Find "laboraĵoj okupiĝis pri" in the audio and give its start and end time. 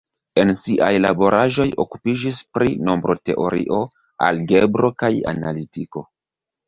1.05-2.73